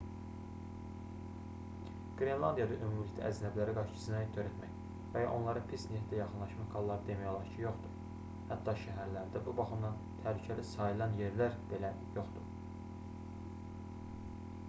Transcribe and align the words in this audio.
qrenlandiyada 2.21 2.77
ümumilikdə 2.85 3.25
əcnəbilərə 3.27 3.75
qarşı 3.77 3.99
cinayət 4.05 4.31
törətmək 4.37 4.79
və 5.17 5.21
ya 5.25 5.35
onlara 5.35 5.63
pis 5.73 5.85
niyyətlə 5.91 6.19
yaxınlaşmaq 6.21 6.73
halları 6.79 7.07
demək 7.11 7.29
olar 7.33 7.51
ki 7.51 7.63
yoxdur 7.65 8.01
hətta 8.53 8.75
şəhərlərdə 8.85 9.45
bu 9.49 9.55
baxımdan 9.61 10.01
təhlükəli 10.25 10.67
sayılan 10.71 11.17
yerlər 11.21 11.61
belə 11.77 11.93
yoxdur 12.19 12.51